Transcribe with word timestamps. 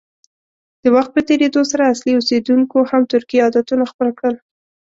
د 0.83 0.85
وخت 0.95 1.11
په 1.15 1.21
تېرېدو 1.27 1.61
سره 1.71 1.83
اصلي 1.93 2.13
اوسیدونکو 2.15 2.77
هم 2.91 3.01
ترکي 3.11 3.37
عادتونه 3.45 3.83
خپل 3.91 4.07
کړل. 4.19 4.35